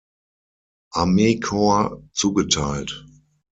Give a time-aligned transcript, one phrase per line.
[0.95, 3.05] Armeekorps" zugeteilt.